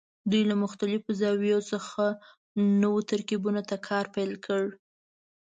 دوی 0.29 0.43
له 0.51 0.55
مختلفو 0.63 1.09
زاویو 1.21 1.59
څخه 1.71 2.03
نوو 2.81 2.99
ترکیبونو 3.11 3.61
کار 3.87 4.05
پیل 4.15 4.31
کړ. 4.45 4.63